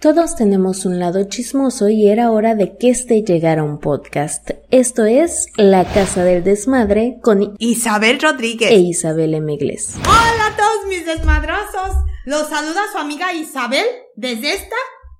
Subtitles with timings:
[0.00, 4.48] Todos tenemos un lado chismoso y era hora de que este llegara a un podcast.
[4.70, 9.96] Esto es La Casa del Desmadre con Isabel Rodríguez e Isabel Emigles.
[9.96, 11.96] Hola a todos mis desmadrosos.
[12.26, 13.84] Los saluda su amiga Isabel
[14.14, 14.76] desde esta,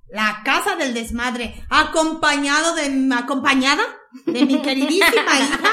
[0.07, 3.83] La Casa del Desmadre, acompañado de, acompañada
[4.27, 5.71] de mi queridísima hija.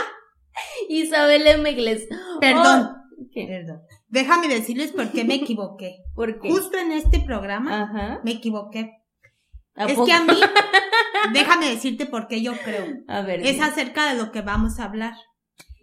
[0.89, 2.09] Isabel Emigles.
[2.41, 2.91] Perdón.
[2.91, 3.83] Oh, Perdón.
[4.09, 5.97] Déjame decirles por qué me equivoqué.
[6.15, 6.51] ¿Por qué?
[6.51, 8.93] Justo en este programa me equivoqué.
[9.77, 10.41] Es que a mí,
[11.35, 12.87] déjame decirte por qué yo creo.
[13.09, 13.45] A ver.
[13.47, 15.15] Es acerca de lo que vamos a hablar.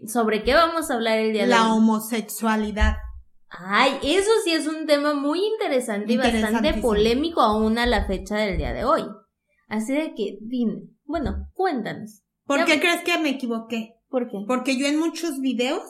[0.07, 1.59] ¿Sobre qué vamos a hablar el día de hoy?
[1.59, 2.95] La homosexualidad.
[3.49, 8.35] Ay, eso sí es un tema muy interesante y bastante polémico aún a la fecha
[8.35, 9.03] del día de hoy.
[9.67, 12.23] Así de que, dime, bueno, cuéntanos.
[12.45, 13.93] ¿Por qué crees que me equivoqué?
[14.09, 14.39] ¿Por qué?
[14.47, 15.83] Porque yo en muchos videos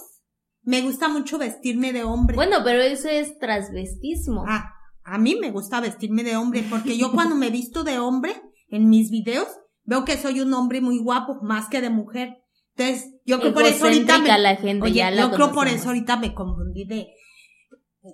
[0.64, 2.36] me gusta mucho vestirme de hombre.
[2.36, 4.46] Bueno, pero eso es transvestismo.
[4.48, 8.34] Ah, a mí me gusta vestirme de hombre, porque yo cuando me visto de hombre
[8.70, 9.48] en mis videos,
[9.84, 12.38] veo que soy un hombre muy guapo, más que de mujer.
[12.76, 16.18] Entonces, yo creo por eso ahorita me, la gente, oye, yo creo por eso ahorita
[16.18, 17.14] me confundí de,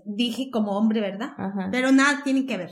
[0.06, 1.30] dije como hombre, ¿verdad?
[1.38, 1.70] Ajá.
[1.72, 2.72] Pero nada tiene que ver.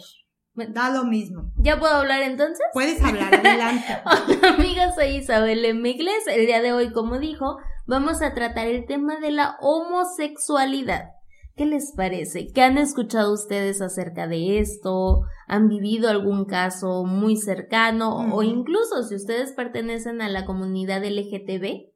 [0.70, 1.54] Da lo mismo.
[1.58, 2.66] ¿Ya puedo hablar entonces?
[2.74, 3.86] Puedes hablar, adelante.
[4.06, 6.26] Hola amigas, soy Isabel Migles.
[6.26, 7.58] El día de hoy, como dijo,
[7.88, 11.12] vamos a tratar el tema de la homosexualidad.
[11.56, 12.52] ¿Qué les parece?
[12.54, 15.24] ¿Qué han escuchado ustedes acerca de esto?
[15.48, 18.36] ¿Han vivido algún caso muy cercano?
[18.36, 21.90] O incluso si ustedes pertenecen a la comunidad LGTB,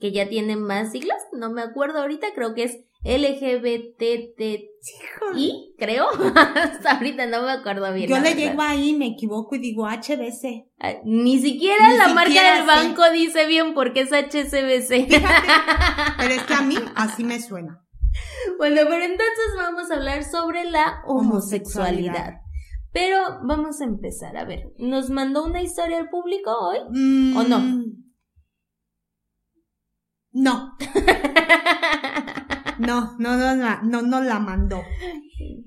[0.00, 4.44] que ya tiene más siglas, no me acuerdo ahorita, creo que es LGBTTI,
[5.78, 6.08] creo.
[6.34, 8.08] Hasta ahorita no me acuerdo bien.
[8.08, 10.66] Yo le llego ahí, me equivoco y digo HBC.
[10.78, 15.08] Ah, ni siquiera la marca del banco dice bien porque es HCBC.
[16.18, 17.82] pero es que a mí así me suena.
[18.58, 22.40] Bueno, pero entonces vamos a hablar sobre la homosexualidad.
[22.92, 24.36] Pero vamos a empezar.
[24.36, 26.78] A ver, ¿nos mandó una historia al público hoy?
[27.36, 27.84] ¿O no?
[30.32, 30.76] No.
[32.80, 34.82] No, no, no, no, no, no la mandó.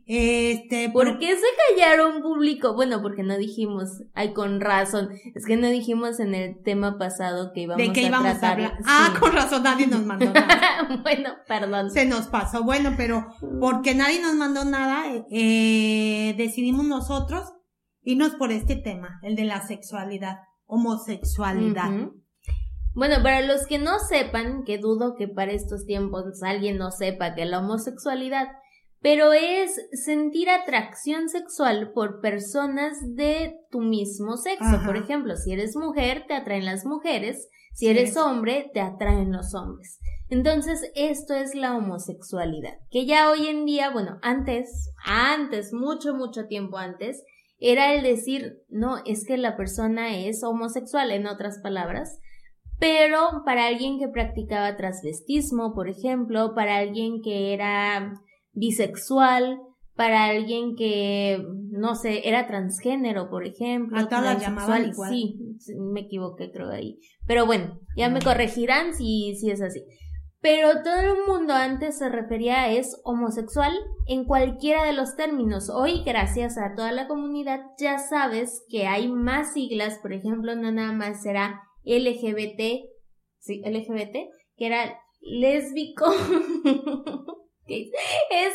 [0.06, 1.46] Este, ¿por qué se
[1.78, 2.74] callaron público?
[2.74, 7.52] Bueno, porque no dijimos, ay, con razón, es que no dijimos en el tema pasado
[7.54, 8.78] que íbamos ¿De qué a íbamos a hablar?
[8.86, 10.88] Ah, con razón, nadie nos mandó nada.
[11.04, 11.92] bueno, perdón.
[11.92, 13.28] Se nos pasó, bueno, pero
[13.60, 17.54] porque nadie nos mandó nada, eh, decidimos nosotros
[18.02, 21.92] irnos por este tema, el de la sexualidad, homosexualidad.
[22.96, 27.34] Bueno, para los que no sepan, que dudo que para estos tiempos alguien no sepa
[27.34, 28.48] que la homosexualidad,
[29.02, 34.80] pero es sentir atracción sexual por personas de tu mismo sexo.
[34.86, 39.56] Por ejemplo, si eres mujer, te atraen las mujeres, si eres hombre, te atraen los
[39.56, 40.00] hombres.
[40.30, 46.46] Entonces, esto es la homosexualidad, que ya hoy en día, bueno, antes, antes, mucho, mucho
[46.46, 47.24] tiempo antes,
[47.60, 52.20] era el decir, no, es que la persona es homosexual, en otras palabras,
[52.80, 58.22] pero para alguien que practicaba transvestismo, por ejemplo, para alguien que era
[58.54, 59.60] bisexual,
[59.96, 64.00] para alguien que, no sé, era transgénero, por ejemplo.
[64.00, 65.12] A todas llamaban igual.
[65.12, 65.40] Sí,
[65.78, 67.00] me equivoqué creo ahí.
[67.28, 69.84] Pero bueno, ya me corregirán si, si es así.
[70.42, 73.72] Pero todo el mundo antes se refería a es homosexual
[74.08, 75.70] en cualquiera de los términos.
[75.70, 80.70] Hoy, gracias a toda la comunidad, ya sabes que hay más siglas, por ejemplo, no
[80.72, 82.86] nada más será LGBT,
[83.40, 84.16] sí, LGBT,
[84.56, 86.06] que era lésbico.
[87.66, 87.90] es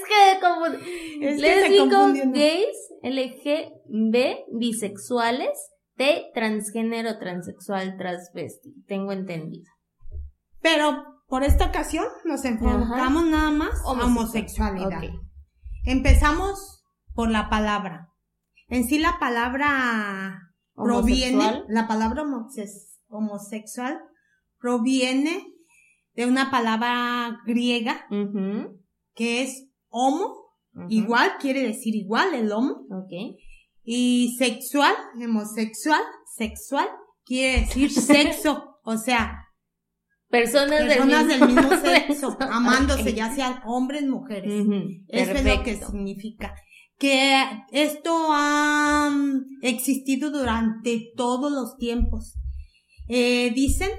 [0.00, 8.84] que como es lésbico, gays, LGB, bisexuales, T, transgénero, transexual, transvesti.
[8.86, 9.70] Tengo entendido.
[10.60, 15.02] Pero por esta ocasión nos enfocamos nada más a homosexualidad.
[15.84, 16.84] Empezamos
[17.14, 18.08] por la palabra.
[18.68, 22.97] En sí la palabra proviene, la palabra homosexual
[24.58, 25.44] proviene
[26.14, 28.06] de una palabra griega
[29.14, 30.34] que es homo,
[30.88, 32.86] igual quiere decir igual el homo.
[33.84, 36.02] Y sexual, homosexual,
[36.36, 36.88] sexual,
[37.24, 39.44] quiere decir sexo, o sea,
[40.28, 44.52] personas, del, mismo, sexo, amándose, ya sean hombres, mujeres.
[45.08, 46.54] Eso es lo que significa.
[46.98, 49.08] Que esto ha
[49.62, 52.34] existido durante todos los tiempos.
[53.08, 53.90] Eh, dicen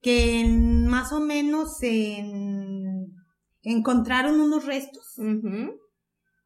[0.00, 1.78] que más o menos
[3.62, 5.16] encontraron unos restos.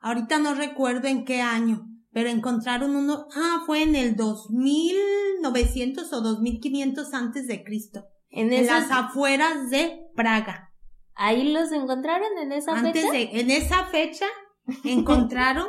[0.00, 6.20] Ahorita no recuerdo en qué año, pero encontraron uno, ah, fue en el 2900 o
[6.20, 8.04] 2500 antes de Cristo.
[8.30, 10.72] En, las afueras de Praga.
[11.14, 13.12] ¿Ahí los encontraron en esa antes fecha?
[13.12, 14.26] De, en esa fecha
[14.84, 15.68] encontraron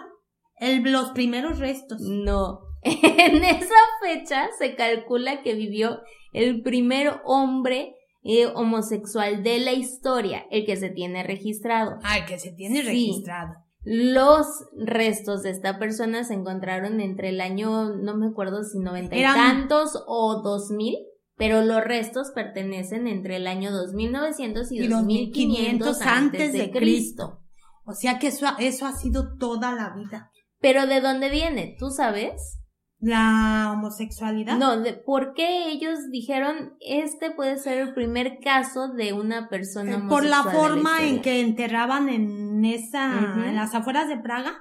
[0.58, 2.02] el, los primeros restos.
[2.02, 2.67] No.
[3.18, 6.00] En esa fecha se calcula que vivió
[6.34, 11.98] el primer hombre eh, homosexual de la historia, el que se tiene registrado.
[12.04, 13.54] Ah, el que se tiene registrado.
[13.84, 19.16] Los restos de esta persona se encontraron entre el año, no me acuerdo si noventa
[19.16, 20.98] y tantos o dos mil,
[21.38, 27.40] pero los restos pertenecen entre el año 2900 y, y 2500 antes de Cristo.
[27.86, 30.32] O sea que eso, eso ha sido toda la vida.
[30.60, 31.78] Pero ¿de dónde viene?
[31.80, 32.60] ¿Tú sabes?
[33.00, 34.58] La homosexualidad.
[34.58, 39.98] No, de, ¿por qué ellos dijeron este puede ser el primer caso de una persona
[39.98, 40.10] homosexual?
[40.10, 44.60] Por la forma en que enterraban en esa, en las afueras de Praga,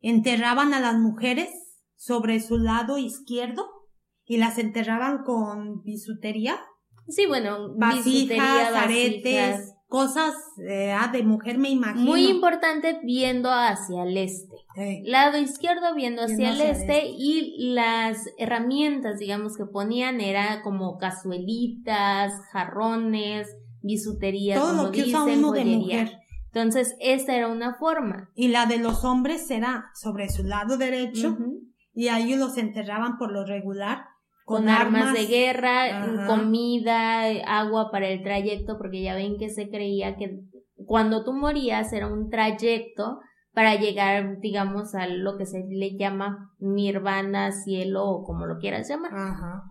[0.00, 1.50] enterraban a las mujeres
[1.96, 3.70] sobre su lado izquierdo
[4.24, 6.60] y las enterraban con bisutería.
[7.08, 10.34] Sí, bueno, vasijas, aretes, cosas
[10.68, 12.10] eh, ah, de mujer me imagino.
[12.10, 14.51] Muy importante viendo hacia el este.
[15.04, 22.32] Lado izquierdo viendo hacia el este, y las herramientas, digamos, que ponían era como cazuelitas,
[22.52, 23.48] jarrones,
[23.82, 26.18] bisutería, Todo como lo que usa uno de mujer.
[26.46, 28.30] Entonces, esta era una forma.
[28.34, 31.36] Y la de los hombres era sobre su lado derecho
[31.94, 34.04] y ahí los enterraban por lo regular
[34.44, 40.16] con, armas, de guerra, comida, agua para el trayecto, porque ya ven que se creía
[40.16, 40.40] que
[40.84, 43.20] cuando tú morías era un trayecto
[43.52, 48.88] para llegar, digamos, a lo que se le llama nirvana, cielo o como lo quieras
[48.88, 49.12] llamar.
[49.14, 49.64] Ajá.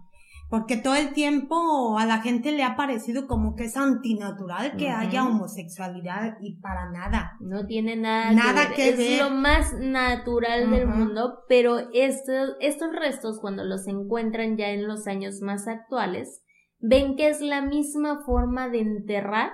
[0.52, 4.90] Porque todo el tiempo a la gente le ha parecido como que es antinatural que
[4.90, 7.38] haya homosexualidad y para nada.
[7.40, 9.00] No tiene nada, nada que, ver.
[9.00, 14.90] es lo más natural del mundo, pero estos, estos restos cuando los encuentran ya en
[14.90, 16.44] los años más actuales,
[16.82, 19.52] ven que es la misma forma de enterrar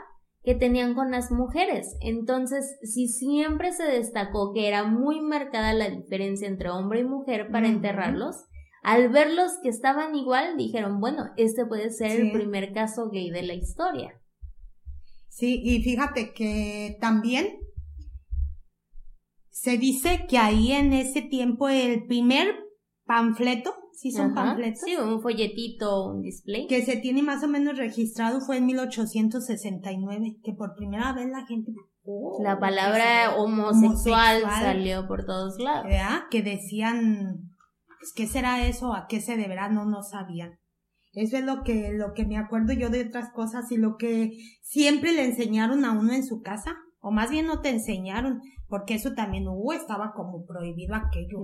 [0.48, 1.98] que tenían con las mujeres.
[2.00, 7.52] Entonces, si siempre se destacó que era muy marcada la diferencia entre hombre y mujer
[7.52, 8.46] para enterrarlos,
[8.82, 13.44] al verlos que estaban igual, dijeron, bueno, este puede ser el primer caso gay de
[13.44, 14.22] la historia.
[15.28, 17.60] Sí, y fíjate que también
[19.50, 22.56] se dice que ahí en ese tiempo el primer
[23.04, 24.82] panfleto, sí son panfletos.
[24.86, 26.68] Sí, un folletito, un display.
[26.68, 31.46] Que se tiene más o menos registrado fue en 1869, que por primera vez la
[31.46, 31.74] gente...
[32.04, 35.92] Oh, la palabra homosexual, salió por todos lados.
[36.32, 37.58] Que decían
[38.00, 38.94] pues, ¿qué será eso?
[38.94, 39.70] ¿A qué se deberá?
[39.70, 40.60] No, no sabían.
[41.14, 44.38] Eso es lo que, lo que me acuerdo yo de otras cosas y lo que
[44.62, 46.78] siempre le enseñaron a uno en su casa.
[47.00, 51.40] O más bien no te enseñaron, porque eso también hubo, estaba como prohibido aquello.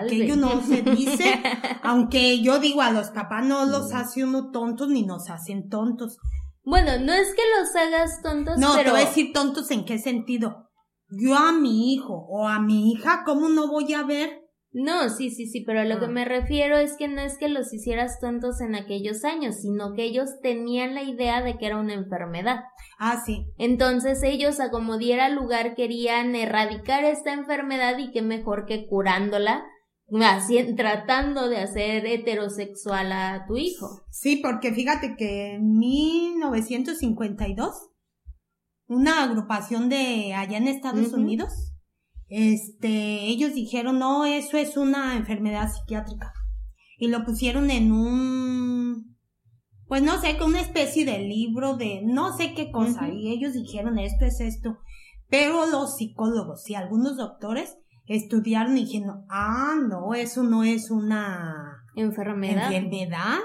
[0.00, 1.42] Aquello no se dice,
[1.82, 3.96] aunque yo digo a los papás no los mm.
[3.96, 6.18] hace uno tontos ni nos hacen tontos.
[6.64, 8.84] Bueno, no es que los hagas tontos, no, pero...
[8.84, 10.70] te voy a decir tontos en qué sentido.
[11.10, 14.41] Yo a mi hijo o a mi hija, ¿cómo no voy a ver
[14.74, 16.08] no, sí, sí, sí, pero a lo que ah.
[16.08, 20.04] me refiero es que no es que los hicieras tontos en aquellos años, sino que
[20.04, 22.60] ellos tenían la idea de que era una enfermedad.
[22.98, 23.44] Ah, sí.
[23.58, 29.62] Entonces ellos, a como diera lugar, querían erradicar esta enfermedad y qué mejor que curándola,
[30.22, 34.06] así, tratando de hacer heterosexual a tu hijo.
[34.10, 37.90] Sí, porque fíjate que en 1952,
[38.86, 41.71] una agrupación de allá en Estados Unidos,
[42.34, 46.32] este, ellos dijeron, no, eso es una enfermedad psiquiátrica.
[46.96, 49.18] Y lo pusieron en un,
[49.86, 53.10] pues no sé, con una especie de libro de no sé qué cosa.
[53.12, 54.78] Y ellos dijeron, esto es esto.
[55.28, 61.84] Pero los psicólogos y algunos doctores estudiaron y dijeron, ah, no, eso no es una
[61.96, 62.72] enfermedad.
[62.72, 63.40] Enfermedad,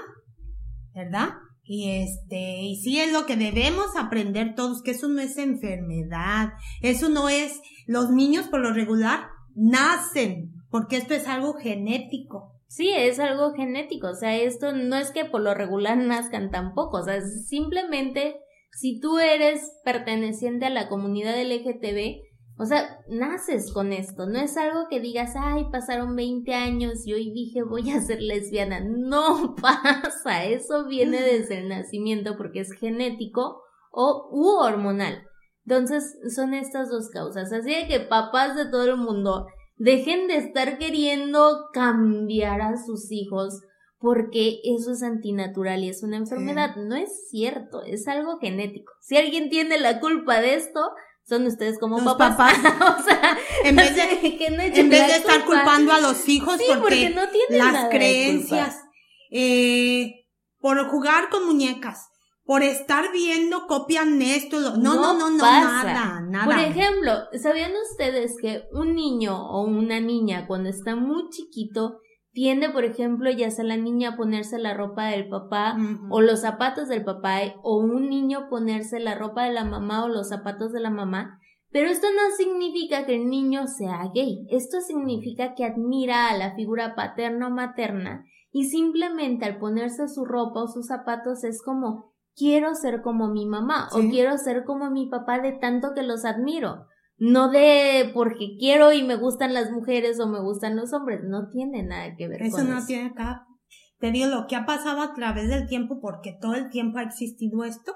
[0.94, 1.34] ¿verdad?
[1.70, 6.54] Y este, y sí es lo que debemos aprender todos, que eso no es enfermedad,
[6.80, 12.54] eso no es, los niños por lo regular nacen, porque esto es algo genético.
[12.68, 17.00] Sí, es algo genético, o sea, esto no es que por lo regular nazcan tampoco,
[17.00, 18.36] o sea, simplemente
[18.72, 22.27] si tú eres perteneciente a la comunidad LGTB,
[22.58, 27.12] o sea, naces con esto, no es algo que digas, ay, pasaron 20 años y
[27.12, 28.80] hoy dije voy a ser lesbiana.
[28.80, 33.62] No pasa, eso viene desde el nacimiento porque es genético
[33.92, 35.22] o u hormonal.
[35.66, 37.52] Entonces, son estas dos causas.
[37.52, 39.46] Así que papás de todo el mundo,
[39.76, 43.60] dejen de estar queriendo cambiar a sus hijos
[44.00, 46.74] porque eso es antinatural y es una enfermedad.
[46.76, 48.92] No es cierto, es algo genético.
[49.00, 50.80] Si alguien tiene la culpa de esto,
[51.28, 52.56] son ustedes como papás.
[52.98, 57.22] o sea, en vez de, en vez de estar culpando a los hijos porque, no
[57.50, 58.76] las creencias,
[59.30, 60.26] eh,
[60.58, 62.08] por jugar con muñecas,
[62.44, 66.44] por estar viendo, copian esto, no, no, no, no, nada, nada.
[66.46, 72.00] Por ejemplo, ¿sabían ustedes que un niño o una niña cuando está muy chiquito
[72.38, 75.76] tiende, por ejemplo, ya sea la niña a ponerse la ropa del papá
[76.08, 80.08] o los zapatos del papá o un niño ponerse la ropa de la mamá o
[80.08, 81.40] los zapatos de la mamá.
[81.72, 86.54] Pero esto no significa que el niño sea gay, esto significa que admira a la
[86.54, 92.14] figura paterna o materna y simplemente al ponerse su ropa o sus zapatos es como
[92.36, 96.24] quiero ser como mi mamá o quiero ser como mi papá de tanto que los
[96.24, 96.86] admiro.
[97.18, 101.48] No de porque quiero y me gustan las mujeres o me gustan los hombres, no
[101.48, 102.74] tiene nada que ver eso con eso.
[102.74, 103.46] no tiene acá.
[103.98, 107.02] Te digo lo que ha pasado a través del tiempo porque todo el tiempo ha
[107.02, 107.92] existido esto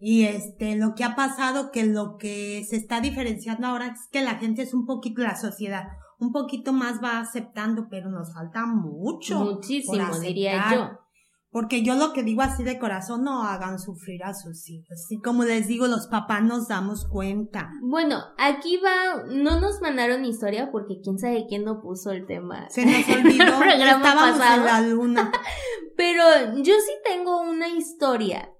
[0.00, 4.22] y este lo que ha pasado que lo que se está diferenciando ahora es que
[4.22, 5.84] la gente es un poquito la sociedad
[6.18, 9.40] un poquito más va aceptando, pero nos falta mucho.
[9.40, 10.98] Muchísimo, diría yo.
[11.54, 14.90] Porque yo lo que digo así de corazón, no hagan sufrir a sus hijos.
[14.90, 17.70] Así como les digo, los papás nos damos cuenta.
[17.80, 22.68] Bueno, aquí va, no nos mandaron historia porque quién sabe quién no puso el tema.
[22.70, 25.30] Se nos olvidó, estábamos en la luna.
[25.96, 26.24] Pero
[26.56, 28.50] yo sí tengo una historia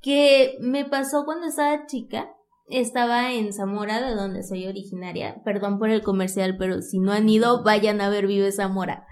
[0.00, 2.30] que me pasó cuando estaba chica.
[2.70, 5.42] Estaba en Zamora, de donde soy originaria.
[5.44, 9.06] Perdón por el comercial, pero si no han ido, vayan a ver Vive Zamora.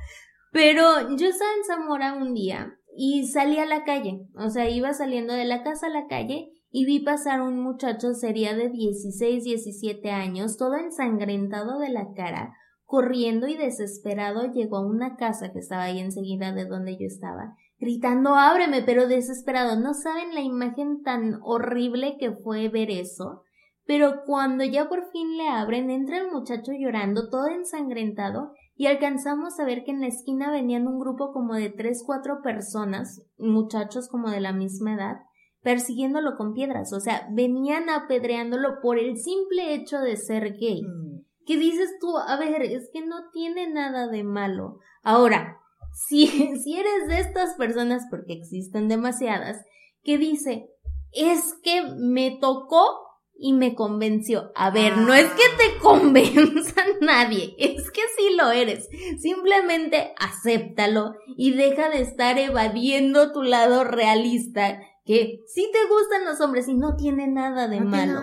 [0.53, 4.93] Pero yo estaba en Zamora un día y salí a la calle, o sea, iba
[4.95, 9.45] saliendo de la casa a la calle y vi pasar un muchacho sería de 16,
[9.45, 15.59] 17 años, todo ensangrentado de la cara, corriendo y desesperado llegó a una casa que
[15.59, 19.79] estaba ahí enseguida de donde yo estaba, gritando ábreme, pero desesperado.
[19.79, 23.43] No saben la imagen tan horrible que fue ver eso.
[23.85, 29.59] Pero cuando ya por fin le abren, entra el muchacho llorando, todo ensangrentado, y alcanzamos
[29.59, 34.09] a ver que en la esquina venían un grupo como de tres, cuatro personas, muchachos
[34.09, 35.17] como de la misma edad,
[35.63, 40.83] persiguiéndolo con piedras, o sea, venían apedreándolo por el simple hecho de ser gay.
[40.83, 41.25] Mm.
[41.47, 42.19] ¿Qué dices tú?
[42.19, 44.79] A ver, es que no tiene nada de malo.
[45.03, 45.59] Ahora,
[45.95, 46.27] si,
[46.63, 49.65] si eres de estas personas, porque existen demasiadas,
[50.03, 50.71] que dice,
[51.13, 53.06] es que me tocó
[53.39, 54.51] y me convenció.
[54.55, 58.89] A ver, no es que te convenza nadie, es que sí lo eres.
[59.21, 64.81] Simplemente acéptalo y deja de estar evadiendo tu lado realista.
[65.05, 68.23] Que sí te gustan los hombres y no tiene nada de malo.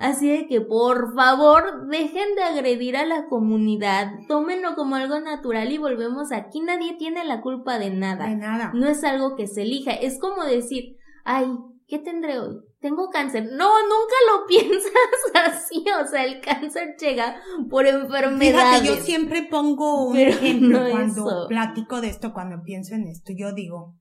[0.00, 5.70] Así de que por favor dejen de agredir a la comunidad, tómenlo como algo natural
[5.70, 6.60] y volvemos aquí.
[6.60, 8.26] Nadie tiene la culpa de nada.
[8.26, 8.72] De nada.
[8.74, 9.92] No es algo que se elija.
[9.92, 11.56] Es como decir, ay,
[11.86, 12.58] ¿qué tendré hoy?
[12.84, 13.44] Tengo cáncer.
[13.50, 14.92] No, nunca lo piensas
[15.34, 18.82] así, o sea, el cáncer llega por enfermedades.
[18.82, 23.54] Fíjate, yo siempre pongo un ejemplo cuando platico de esto, cuando pienso en esto, yo
[23.54, 23.96] digo,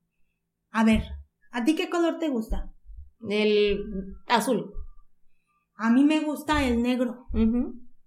[0.72, 1.04] a ver,
[1.52, 2.74] ¿a ti qué color te gusta?
[3.30, 3.80] El
[4.28, 4.74] azul.
[5.76, 7.28] A mí me gusta el negro.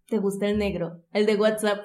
[0.09, 1.03] ¿Te gusta el negro?
[1.13, 1.85] El de WhatsApp.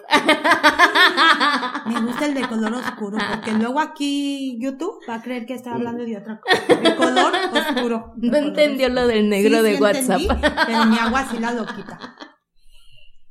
[1.88, 5.74] Me gusta el de color oscuro, porque luego aquí YouTube va a creer que está
[5.74, 6.75] hablando de otra cosa.
[6.82, 8.13] De color oscuro.
[8.18, 10.22] no entendió lo del negro de WhatsApp.
[10.68, 12.16] pero mi agua sí la lo quita.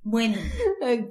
[0.02, 0.38] Bueno,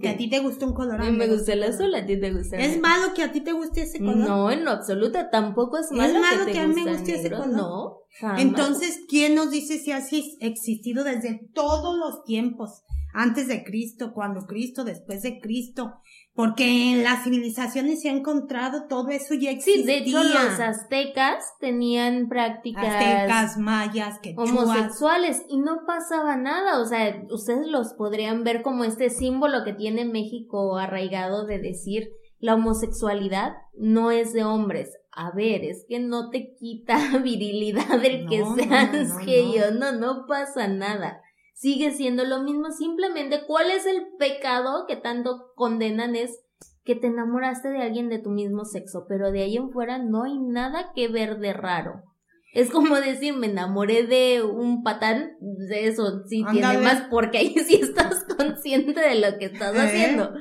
[0.02, 1.00] que a ti te gusta un color.
[1.00, 3.32] A mí me gusta el azul, a ti te gusta el ¿Es malo que a
[3.32, 4.18] ti te guste ese color?
[4.18, 6.16] No, en lo absoluto, tampoco es malo.
[6.16, 7.48] ¿Es malo que, a mí me guste ese color?
[7.48, 8.00] No.
[8.38, 10.02] Entonces, ¿quién nos dice si ha
[10.42, 12.84] existido desde todos los tiempos?
[13.20, 15.96] Antes de Cristo, cuando Cristo, después de Cristo,
[16.34, 19.82] porque en las civilizaciones se ha encontrado todo eso ya existía.
[19.82, 26.86] Sí, de hecho los aztecas tenían prácticas aztecas, mayas, homosexuales y no pasaba nada, o
[26.86, 32.08] sea, ustedes los podrían ver como este símbolo que tiene México arraigado de decir
[32.40, 34.96] la homosexualidad no es de hombres.
[35.12, 40.70] A ver, es que no te quita virilidad el que seas gay no, no pasa
[40.70, 41.22] nada
[41.60, 42.72] sigue siendo lo mismo.
[42.72, 46.16] Simplemente, ¿cuál es el pecado que tanto condenan?
[46.16, 46.40] Es
[46.84, 50.24] que te enamoraste de alguien de tu mismo sexo, pero de ahí en fuera no
[50.24, 52.04] hay nada que ver de raro.
[52.52, 57.54] Es como decir, me enamoré de un patán, de eso sí tiene más, porque ahí
[57.60, 59.80] sí estás consciente de lo que estás ¿Eh?
[59.80, 60.32] haciendo.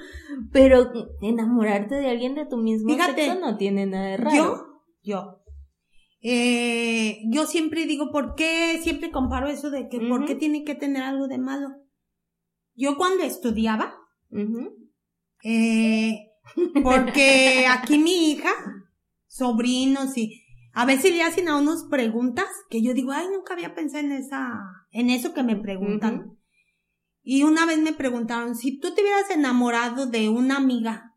[0.51, 4.35] Pero enamorarte de alguien de tu mismo sexo no tiene nada de raro.
[4.35, 4.67] Yo,
[5.03, 5.38] yo,
[6.21, 8.81] eh, yo siempre digo, ¿por qué?
[8.83, 11.69] Siempre comparo eso de que, ¿por qué tiene que tener algo de malo?
[12.75, 13.95] Yo cuando estudiaba,
[15.45, 16.31] eh,
[16.83, 18.51] porque aquí mi hija,
[19.27, 23.75] sobrinos y a veces le hacen a unos preguntas que yo digo, ay, nunca había
[23.75, 24.61] pensado en esa,
[24.91, 26.39] en eso que me preguntan.
[27.23, 31.17] Y una vez me preguntaron, si tú te hubieras enamorado de una amiga,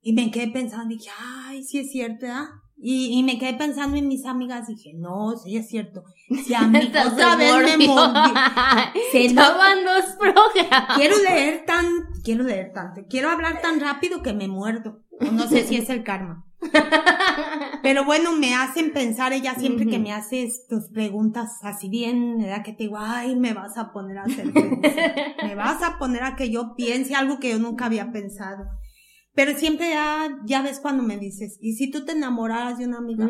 [0.00, 2.63] y me quedé pensando, dije, ay, sí es cierto, ¿ah?
[2.86, 6.04] Y, y, me quedé pensando en mis amigas, dije, no, sí es cierto.
[6.44, 7.86] Si a mí otra vez me
[9.10, 10.94] Se Estaban dos programas.
[10.94, 11.86] Quiero leer tan,
[12.22, 15.00] quiero leer tanto, quiero hablar tan rápido que me muerdo.
[15.18, 16.44] no sé si es el karma.
[17.82, 22.62] Pero bueno, me hacen pensar ella siempre que me hace tus preguntas así bien, ¿verdad?
[22.62, 24.52] Que te digo, ay, me vas a poner a hacer
[25.42, 28.66] me vas a poner a que yo piense algo que yo nunca había pensado.
[29.34, 32.98] Pero siempre ya, ya ves cuando me dices, ¿y si tú te enamoraras de una
[32.98, 33.28] amiga?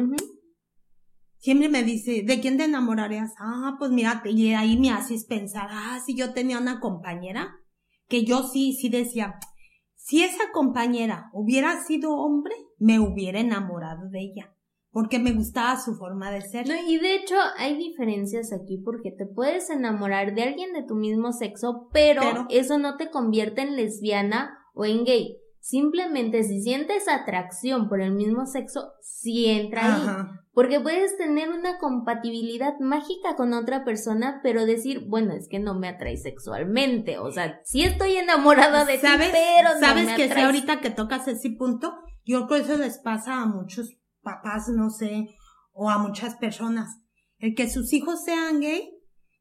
[1.39, 3.33] Siempre me dice, ¿de quién te enamorarías?
[3.39, 7.55] Ah, pues mira, y ahí me haces pensar, ah, si yo tenía una compañera,
[8.09, 9.39] que yo sí, sí decía,
[9.95, 14.55] si esa compañera hubiera sido hombre, me hubiera enamorado de ella,
[14.91, 16.69] porque me gustaba su forma de ser.
[16.69, 20.95] No, y de hecho hay diferencias aquí porque te puedes enamorar de alguien de tu
[20.95, 25.39] mismo sexo, pero, eso no te convierte en lesbiana o en gay.
[25.65, 30.27] Simplemente si sientes atracción por el mismo sexo, sí entra ahí.
[30.53, 35.73] Porque puedes tener una compatibilidad mágica con otra persona, pero decir, bueno, es que no
[35.73, 37.17] me atrae sexualmente.
[37.17, 40.91] O sea, sí estoy enamorada de ti, pero no ¿Sabes me que si ahorita que
[40.91, 41.95] tocas ese punto?
[42.27, 45.31] Yo creo que eso les pasa a muchos papás, no sé,
[45.73, 47.01] o a muchas personas.
[47.39, 48.91] El que sus hijos sean gay,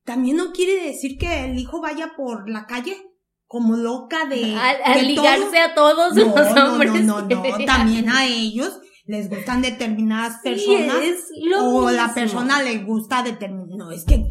[0.05, 2.95] también no quiere decir que el hijo vaya por la calle
[3.53, 4.55] como loca de...
[4.83, 7.05] A, ligarse a todos los hombres.
[7.05, 10.97] No, no, no, también a ellos les gustan determinadas personas
[11.61, 14.25] o la persona le gusta determinar, no, es que,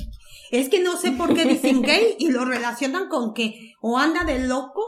[0.50, 4.24] es que no sé por qué dicen gay y lo relacionan con que o anda
[4.24, 4.82] de loco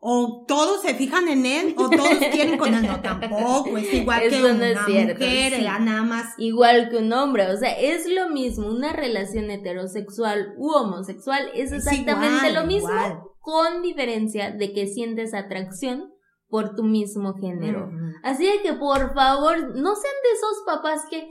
[0.00, 2.82] o todos se fijan en él o todos quieren con él.
[2.82, 6.34] No, tampoco, es igual que una mujer, nada más.
[6.38, 11.70] Igual que un hombre, o sea, es lo mismo, una relación heterosexual u homosexual es
[11.70, 16.12] exactamente lo mismo, con diferencia de que sientes atracción
[16.48, 17.90] por tu mismo género.
[18.22, 21.28] Así de que por favor, no sean de esos papás que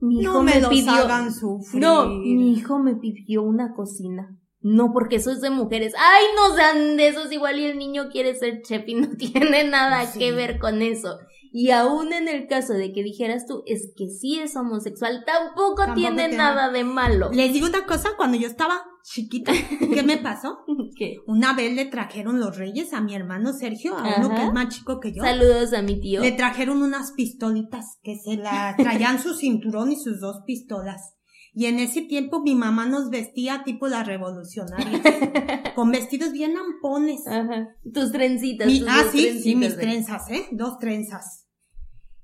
[0.00, 1.82] mi hijo no me, pidió sufrir.
[1.82, 4.36] No, mi hijo me pidió una cocina.
[4.60, 5.92] No, porque eso es de mujeres.
[5.98, 9.64] Ay, no sean de esos igual y el niño quiere ser chef y no tiene
[9.64, 11.18] nada que ver con eso.
[11.52, 15.94] Y aún en el caso de que dijeras tú, es que sí es homosexual, tampoco,
[15.94, 17.30] tiene nada de malo.
[17.30, 19.52] Les digo una cosa, cuando yo estaba chiquita,
[19.92, 20.64] ¿qué me pasó?
[20.96, 21.16] ¿Qué?
[21.26, 24.74] Una vez le trajeron los reyes a mi hermano Sergio, a uno que es más
[24.74, 25.22] chico que yo.
[25.22, 26.22] Saludos a mi tío.
[26.22, 31.16] Le trajeron unas pistolitas que se la traían su cinturón y sus dos pistolas.
[31.54, 35.02] Y en ese tiempo mi mamá nos vestía tipo la revolucionaria,
[35.74, 37.26] con vestidos bien ampones.
[37.26, 37.76] Ajá.
[37.92, 38.72] Tus trencitas.
[38.88, 40.48] ah, sí, sí, mis trenzas, ¿eh?
[40.52, 41.46] Dos trenzas.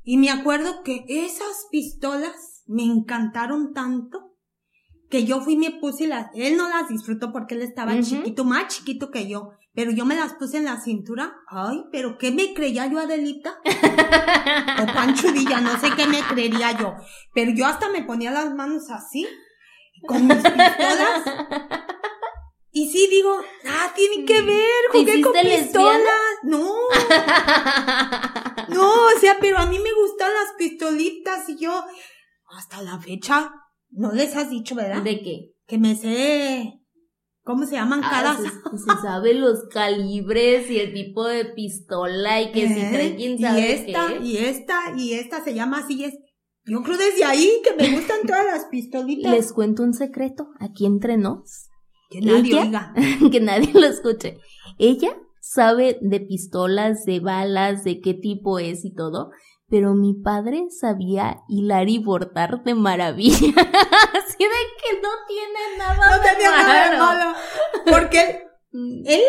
[0.03, 4.37] Y me acuerdo que esas pistolas me encantaron tanto
[5.11, 8.45] que yo fui y me puse las, él no las disfrutó porque él estaba chiquito,
[8.45, 11.37] más chiquito que yo, pero yo me las puse en la cintura.
[11.47, 13.61] Ay, pero ¿qué me creía yo, Adelita?
[14.83, 16.97] o Pancho Villa, no sé qué me creería yo.
[17.33, 19.25] Pero yo hasta me ponía las manos así,
[20.05, 21.23] con mis pistolas.
[22.73, 26.03] Y sí digo, ah, tiene que ver, jugué con pistolas.
[26.43, 26.75] No.
[28.71, 31.85] no, o sea, pero a mí me gustan las pistolitas y yo,
[32.49, 33.53] hasta la fecha,
[33.91, 35.03] no les has dicho, ¿verdad?
[35.03, 35.55] ¿De qué?
[35.69, 36.78] Que me sé
[37.49, 38.37] ¿Cómo se llaman ah, cada?
[38.37, 38.43] Se,
[38.79, 43.39] se, sabe los calibres y el tipo de pistola y que si trae eh, quién
[43.39, 46.13] sabe y esta, Y esta, y esta se llama así, es
[46.67, 49.33] yo creo desde ahí que me gustan todas las pistolitas.
[49.33, 51.71] Les cuento un secreto, aquí entre nos.
[52.11, 52.93] Que nadie oiga.
[53.33, 54.37] que nadie lo escuche.
[54.79, 59.31] Ella sabe de pistolas, de balas, de qué tipo es y todo,
[59.71, 63.37] pero mi padre sabía hilar y bordar de maravilla.
[63.49, 67.35] Así de que no tiene nada no tenía nada de malo.
[67.85, 69.03] Porque mm.
[69.07, 69.21] él,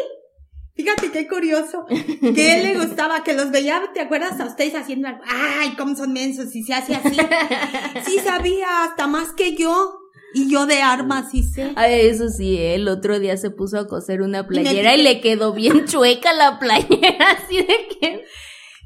[0.75, 5.10] fíjate qué curioso, que él le gustaba que los veía, ¿te acuerdas a ustedes haciendo
[5.10, 5.23] algo?
[5.28, 7.17] Ay, cómo son mensos y se hace así.
[8.06, 9.95] Sí sabía hasta más que yo.
[10.32, 11.73] Y yo de armas sí sé.
[11.75, 15.21] Ay, eso sí, el otro día se puso a coser una playera y, y le
[15.21, 18.25] quedó bien chueca la playera, así de que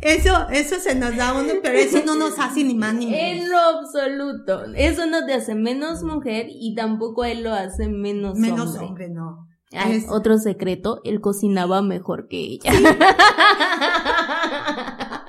[0.02, 3.22] eso, eso se nos da uno, pero eso no nos hace ni más ni menos.
[3.22, 4.66] En lo absoluto.
[4.76, 8.52] Eso no te hace menos mujer y tampoco él lo hace menos, hombre.
[8.52, 9.48] Menos hombre, no.
[10.10, 12.72] Otro secreto, él cocinaba mejor que ella.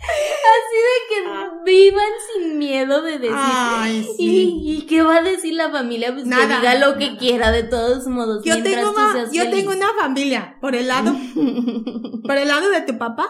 [0.00, 1.50] Así de que ah.
[1.64, 3.36] vivan sin miedo de decir.
[3.36, 4.58] Ay, sí.
[4.62, 6.12] ¿Y, qué va a decir la familia?
[6.12, 8.42] Pues que diga lo que quiera, de todos modos.
[8.44, 11.14] Yo tengo una, yo tengo una familia, por el lado,
[12.24, 13.28] por el lado de tu papá,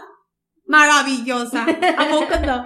[0.71, 1.65] maravillosa.
[1.65, 2.65] ¿A poco no?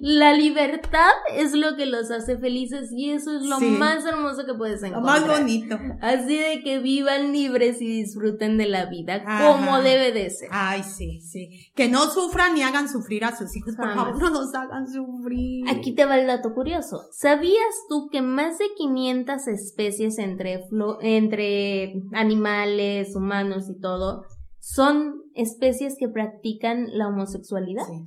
[0.00, 4.54] la libertad es lo que los hace felices y eso es lo más hermoso que
[4.54, 5.20] puedes encontrar.
[5.20, 5.78] Lo más bonito.
[6.00, 10.48] Así de que vivan libres y disfruten de la vida como debe de ser.
[10.52, 11.70] Ay, sí, sí.
[11.74, 13.74] Que no sufran ni hagan sufrir a sus hijos.
[13.76, 15.68] Por favor, no nos hagan sufrir.
[15.68, 17.02] Aquí te va el dato curioso.
[17.12, 20.64] ¿Sabías tú que más de 500 especies entre,
[21.00, 24.24] entre animales, humanos y todo
[24.62, 27.84] son especies que practican la homosexualidad.
[27.84, 28.06] Sí.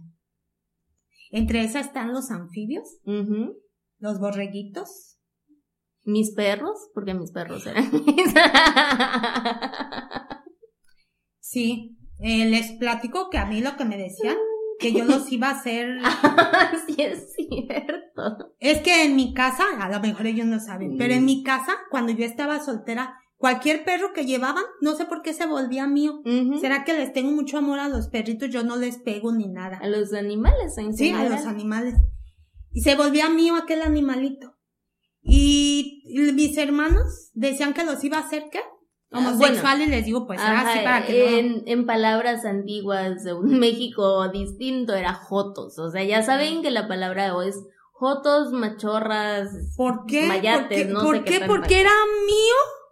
[1.32, 2.88] Entre esas están los anfibios,
[4.00, 5.20] los borreguitos.
[6.06, 8.34] Mis perros, porque mis perros eran mis.
[11.39, 14.38] sí, eh, les platico que a mí lo que me decían,
[14.80, 15.98] que yo los iba a hacer.
[16.88, 18.54] sí, es cierto.
[18.60, 21.26] Es que en mi casa, a lo mejor ellos no saben, pero en mm.
[21.26, 25.45] mi casa, cuando yo estaba soltera, Cualquier perro que llevaban, no sé por qué se
[25.45, 26.23] volvía mío.
[26.60, 28.49] ¿Será que les tengo mucho amor a los perritos?
[28.49, 29.77] Yo no les pego ni nada.
[29.84, 31.93] A los animales, en Sí, a los animales.
[32.71, 34.55] Y se volvía mío aquel animalito.
[35.21, 36.01] Y
[36.34, 38.62] mis hermanos decían que los iba a hacer, ¿qué?
[39.12, 44.27] Ah, Homosexuales, les digo, pues, así para que en, en palabras antiguas de un México
[44.29, 45.77] distinto era jotos.
[45.77, 50.25] O sea, ya saben que la palabra es jotos, machorras, ¿Por qué?
[50.25, 51.41] mayates, no ¿por qué?
[51.45, 51.91] Porque era
[52.25, 52.85] mío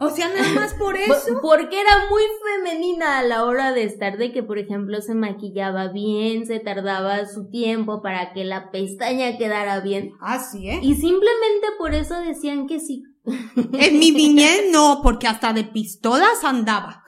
[0.00, 1.40] o sea, nada más por eso.
[1.42, 5.88] Porque era muy femenina a la hora de estar, de que, por ejemplo, se maquillaba
[5.88, 10.12] bien, se tardaba su tiempo para que la pestaña quedara bien.
[10.20, 10.78] Ah, sí, ¿eh?
[10.82, 13.02] Y simplemente por eso decían que sí.
[13.72, 17.02] En mi niñez no, porque hasta de pistolas andaba.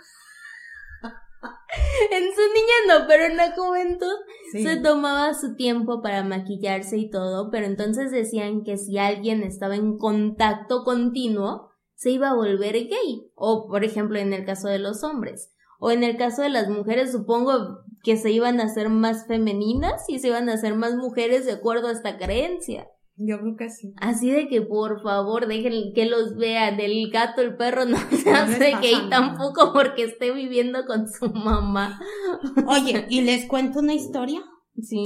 [2.10, 4.16] en su niñez no, pero en la juventud
[4.52, 9.76] se tomaba su tiempo para maquillarse y todo, pero entonces decían que si alguien estaba
[9.76, 11.69] en contacto continuo,
[12.00, 13.30] se iba a volver gay.
[13.34, 15.52] O, por ejemplo, en el caso de los hombres.
[15.78, 20.08] O en el caso de las mujeres, supongo que se iban a hacer más femeninas
[20.08, 22.88] y se iban a hacer más mujeres de acuerdo a esta creencia.
[23.16, 23.92] Yo creo que sí.
[23.98, 26.80] Así de que por favor dejen que los vean.
[26.80, 32.00] El gato, el perro no se hace gay tampoco porque esté viviendo con su mamá.
[32.66, 34.40] Oye, y les cuento una historia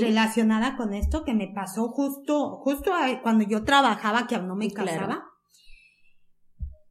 [0.01, 2.93] relacionada con esto que me pasó justo, justo
[3.25, 5.34] cuando yo trabajaba, que aún no me casaba.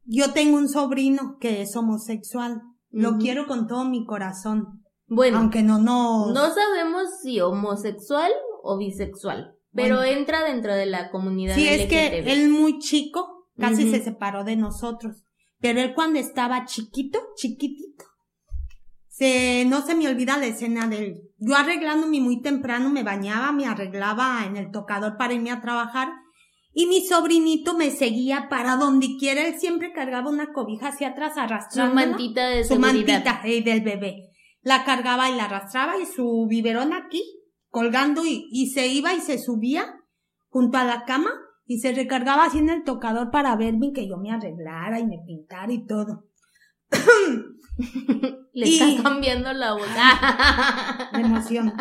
[0.06, 2.62] Yo tengo un sobrino que es homosexual.
[2.90, 4.84] Lo quiero con todo mi corazón.
[5.06, 8.30] Bueno, aunque no no no sabemos si homosexual
[8.62, 11.54] o bisexual, pero entra dentro de la comunidad.
[11.54, 15.24] Sí, es que él muy chico, casi se separó de nosotros,
[15.60, 18.04] pero él cuando estaba chiquito, chiquitito,
[19.08, 21.22] se no se me olvida la escena de él.
[21.38, 26.08] Yo arreglándome muy temprano, me bañaba, me arreglaba en el tocador para irme a trabajar
[26.74, 29.46] y mi sobrinito me seguía para donde quiera.
[29.46, 31.90] Él siempre cargaba una cobija hacia atrás arrastrando.
[31.90, 34.30] Su mantita de Su mantita eh, del bebé.
[34.60, 37.22] La cargaba y la arrastraba y su biberón aquí,
[37.68, 39.86] colgando y, y se iba y se subía
[40.48, 41.30] junto a la cama
[41.66, 45.18] y se recargaba así en el tocador para verme que yo me arreglara y me
[45.24, 46.24] pintara y todo.
[48.52, 49.86] Le está cambiando la voz.
[51.12, 51.72] la emoción.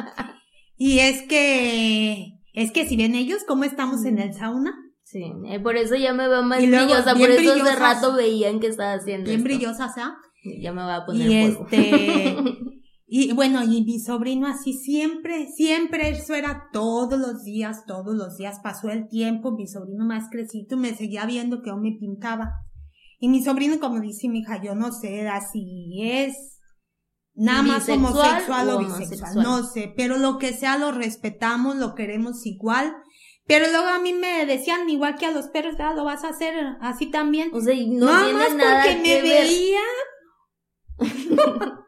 [0.77, 4.73] Y es que, es que si ven ellos cómo estamos en el sauna,
[5.13, 8.65] Sí, eh, por eso ya me veo más brillosa, por eso hace rato veían que
[8.65, 10.15] estaba haciendo Bien brillosa, ¿sea?
[10.59, 12.35] Ya me va a poner Y este...
[13.07, 18.37] y bueno, y mi sobrino así siempre, siempre, eso era todos los días, todos los
[18.37, 18.59] días.
[18.63, 22.49] Pasó el tiempo, mi sobrino más crecido me seguía viendo que aún me pintaba.
[23.19, 26.59] Y mi sobrino, como dice mi hija, yo no sé, así es
[27.35, 32.45] nada más homosexual o bisexual, no sé, pero lo que sea lo respetamos, lo queremos
[32.47, 32.95] igual
[33.45, 36.29] pero luego a mí me decían, igual que a los perros, ah, lo vas a
[36.29, 37.49] hacer así también.
[37.53, 39.81] O sea, no más nada porque me veía.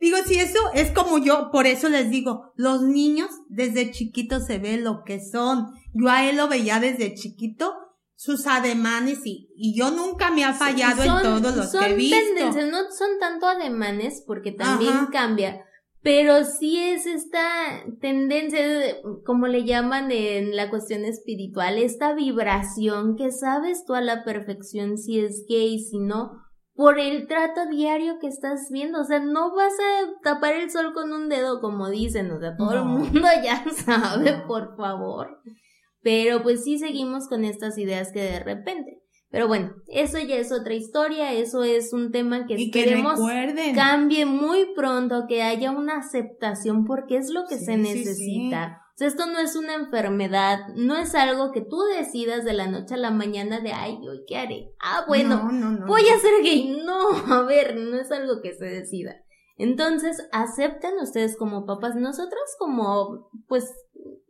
[0.00, 4.58] digo, si eso es como yo, por eso les digo, los niños desde chiquitos se
[4.58, 5.72] ven lo que son.
[5.92, 7.74] Yo a él lo veía desde chiquito,
[8.14, 12.16] sus ademanes y, y yo nunca me ha fallado en todos los que he visto.
[12.16, 15.64] Tendencias, no son tanto ademanes porque también cambia
[16.02, 18.60] pero sí es esta tendencia,
[19.26, 24.96] como le llaman en la cuestión espiritual, esta vibración que sabes tú a la perfección
[24.96, 26.32] si es gay, si no,
[26.74, 29.02] por el trato diario que estás viendo.
[29.02, 32.56] O sea, no vas a tapar el sol con un dedo, como dicen, o sea,
[32.56, 35.42] todo el mundo ya sabe, por favor.
[36.02, 38.99] Pero pues sí seguimos con estas ideas que de repente
[39.30, 43.20] pero bueno, eso ya es otra historia, eso es un tema que queremos
[43.76, 48.82] cambie muy pronto, que haya una aceptación porque es lo que se necesita.
[48.94, 52.66] o sea, esto no es una enfermedad, no es algo que tú decidas de la
[52.66, 54.74] noche a la mañana de, ay, hoy qué haré.
[54.80, 55.48] Ah, bueno,
[55.86, 56.82] voy a ser gay.
[56.84, 59.14] No, a ver, no es algo que se decida.
[59.56, 63.70] Entonces, acepten ustedes como papás, nosotros como, pues,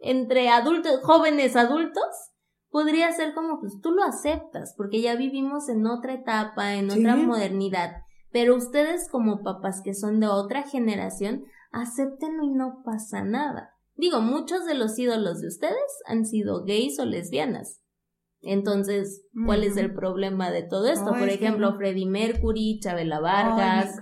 [0.01, 2.05] entre adultos, jóvenes adultos,
[2.71, 7.17] podría ser como, pues tú lo aceptas, porque ya vivimos en otra etapa, en otra
[7.17, 8.03] modernidad,
[8.33, 13.75] pero ustedes como papás que son de otra generación, acéptenlo y no pasa nada.
[13.97, 17.83] Digo, muchos de los ídolos de ustedes han sido gays o lesbianas.
[18.43, 21.11] Entonces, ¿cuál es el problema de todo esto?
[21.11, 23.97] Por ejemplo, Freddie Mercury, Chabela Vargas.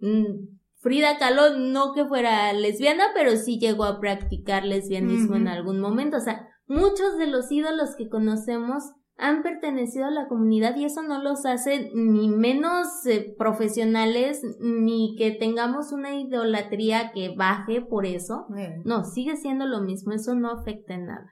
[0.00, 5.80] Mm, Frida Kahlo no que fuera lesbiana, pero sí llegó a practicar lesbianismo en algún
[5.80, 6.18] momento.
[6.18, 8.84] O sea, muchos de los ídolos que conocemos
[9.16, 15.16] han pertenecido a la comunidad y eso no los hace ni menos eh, profesionales ni
[15.18, 18.46] que tengamos una idolatría que baje por eso.
[18.84, 21.28] No, sigue siendo lo mismo, eso no afecta en nada.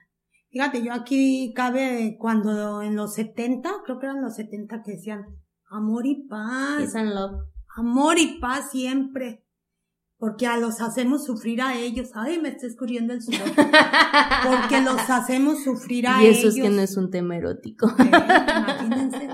[0.49, 5.25] Fíjate, yo aquí cabe cuando en los 70, creo que eran los 70 que decían
[5.69, 6.93] amor y paz.
[6.93, 7.47] love
[7.77, 9.45] amor y paz siempre.
[10.17, 12.09] Porque a los hacemos sufrir a ellos.
[12.15, 13.49] Ay, me está escurriendo el sudor.
[14.43, 16.37] Porque los hacemos sufrir a ellos.
[16.37, 17.87] Y eso es que no es un tema erótico.
[17.99, 19.29] imagínense.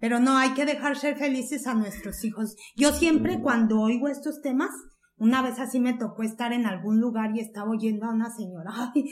[0.00, 2.56] Pero no, hay que dejar ser felices a nuestros hijos.
[2.76, 4.70] Yo siempre cuando oigo estos temas,
[5.16, 8.70] una vez así me tocó estar en algún lugar y estaba oyendo a una señora.
[8.74, 9.04] Ay,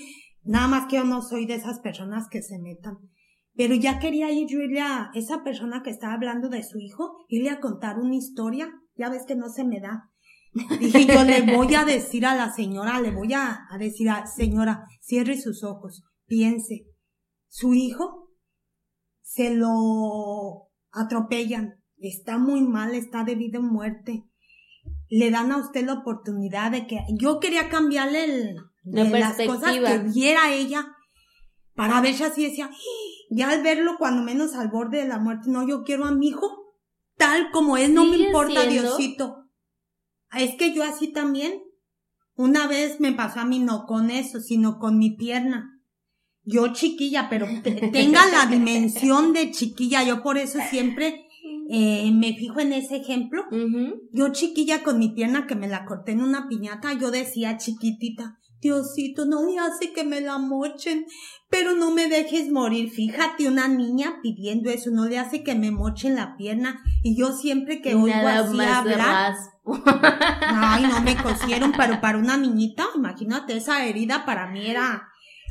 [0.43, 2.99] nada más que yo no soy de esas personas que se metan.
[3.55, 7.25] Pero ya quería ir yo irle a esa persona que estaba hablando de su hijo,
[7.29, 8.71] irle a contar una historia.
[8.97, 10.11] Ya ves que no se me da.
[10.53, 14.27] Dije yo le voy a decir a la señora, le voy a, a decir a
[14.27, 16.87] señora, cierre sus ojos, piense.
[17.49, 18.31] Su hijo
[19.23, 24.25] se lo atropellan, está muy mal, está de vida en muerte.
[25.09, 29.73] Le dan a usted la oportunidad de que yo quería cambiarle el, de las cosas
[29.73, 30.97] que viera ella
[31.75, 32.71] para ver si así decía,
[33.31, 36.29] ya al verlo cuando menos al borde de la muerte, no, yo quiero a mi
[36.29, 36.63] hijo
[37.17, 39.42] tal como es, no me importa Diosito.
[40.33, 41.63] Es que yo así también,
[42.35, 45.81] una vez me pasó a mí no con eso, sino con mi pierna.
[46.45, 51.27] Yo chiquilla, pero tenga la dimensión de chiquilla, yo por eso siempre
[51.71, 53.45] eh, me fijo en ese ejemplo.
[54.13, 58.39] Yo chiquilla con mi pierna que me la corté en una piñata, yo decía chiquitita,
[58.63, 61.05] Diosito, no le hace que me la mochen,
[61.51, 62.91] pero no me dejes morir.
[62.91, 66.81] Fíjate, una niña pidiendo eso, no le hace que me mochen la pierna.
[67.03, 69.35] Y yo siempre que oigo así hablar.
[70.47, 75.09] Ay, no me cosieron, pero para una niñita, imagínate, esa herida para mí era.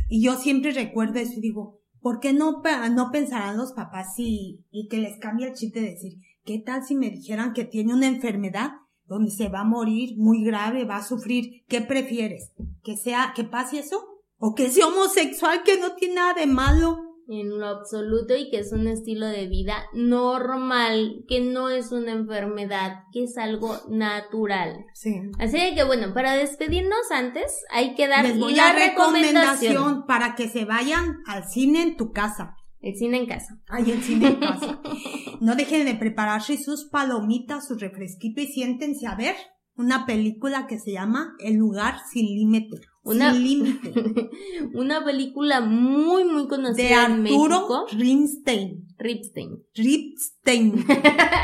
[0.08, 4.65] Y yo siempre recuerdo eso y digo, ¿por qué no, no pensarán los papás y,
[4.71, 6.13] y que les cambie el chiste de decir,
[6.45, 8.71] ¿qué tal si me dijeran que tiene una enfermedad
[9.12, 11.65] donde se va a morir muy grave, va a sufrir.
[11.67, 12.54] ¿Qué prefieres?
[12.82, 14.02] ¿Que sea, que pase eso?
[14.38, 16.97] ¿O que sea homosexual que no tiene nada de malo?
[17.28, 22.13] En lo absoluto y que es un estilo de vida normal, que no es una
[22.13, 24.86] enfermedad, que es algo natural.
[24.93, 25.19] Sí.
[25.39, 31.17] Así que bueno, para despedirnos antes hay que dar la recomendación para que se vayan
[31.28, 32.56] al cine en tu casa.
[32.80, 33.60] El cine en casa.
[33.67, 34.82] Ay, el cine en casa.
[35.41, 39.36] no dejen de prepararse sus palomitas, su refresquito y siéntense a ver
[39.75, 42.80] una película que se llama El lugar sin límite.
[43.04, 43.93] Una, sin límite.
[44.75, 48.88] una película muy, muy conocida de Arturo en Ripstein.
[48.99, 49.63] Ripstein.
[49.73, 50.86] Ripstein.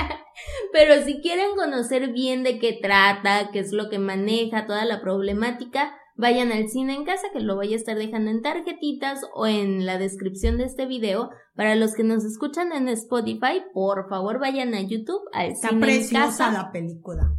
[0.71, 5.01] Pero si quieren conocer bien de qué trata, qué es lo que maneja, toda la
[5.01, 9.47] problemática, vayan al cine en casa, que lo voy a estar dejando en tarjetitas o
[9.47, 11.29] en la descripción de este video.
[11.55, 16.09] Para los que nos escuchan en Spotify, por favor vayan a YouTube al cine en
[16.09, 16.51] casa.
[16.51, 17.33] la película.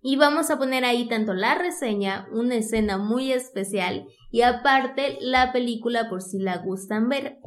[0.00, 5.52] Y vamos a poner ahí tanto la reseña, una escena muy especial y aparte la
[5.52, 7.38] película por si la gustan ver.